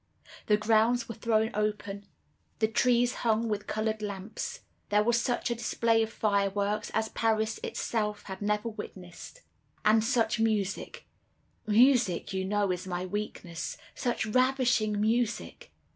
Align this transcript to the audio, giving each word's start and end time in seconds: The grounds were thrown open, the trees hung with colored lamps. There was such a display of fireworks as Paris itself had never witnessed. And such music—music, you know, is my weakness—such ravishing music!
The 0.47 0.57
grounds 0.57 1.07
were 1.07 1.13
thrown 1.13 1.51
open, 1.53 2.07
the 2.57 2.67
trees 2.67 3.13
hung 3.21 3.47
with 3.47 3.67
colored 3.67 4.01
lamps. 4.01 4.61
There 4.89 5.03
was 5.03 5.21
such 5.21 5.51
a 5.51 5.55
display 5.55 6.01
of 6.01 6.11
fireworks 6.11 6.89
as 6.95 7.09
Paris 7.09 7.59
itself 7.63 8.23
had 8.23 8.41
never 8.41 8.67
witnessed. 8.69 9.43
And 9.85 10.03
such 10.03 10.39
music—music, 10.39 11.03
you 12.33 12.45
know, 12.45 12.71
is 12.71 12.87
my 12.87 13.05
weakness—such 13.05 14.25
ravishing 14.25 14.99
music! 14.99 15.71